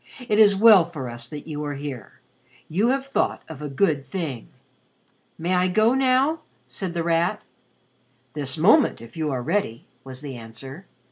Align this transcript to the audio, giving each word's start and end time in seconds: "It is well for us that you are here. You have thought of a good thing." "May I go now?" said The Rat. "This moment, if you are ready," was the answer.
"It 0.27 0.39
is 0.39 0.55
well 0.55 0.89
for 0.89 1.07
us 1.11 1.27
that 1.27 1.47
you 1.47 1.63
are 1.63 1.75
here. 1.75 2.21
You 2.67 2.87
have 2.89 3.05
thought 3.05 3.43
of 3.47 3.61
a 3.61 3.69
good 3.69 4.03
thing." 4.03 4.47
"May 5.37 5.53
I 5.53 5.67
go 5.67 5.93
now?" 5.93 6.39
said 6.67 6.95
The 6.95 7.03
Rat. 7.03 7.43
"This 8.33 8.57
moment, 8.57 8.99
if 8.99 9.15
you 9.15 9.29
are 9.29 9.43
ready," 9.43 9.85
was 10.03 10.21
the 10.21 10.35
answer. 10.35 10.87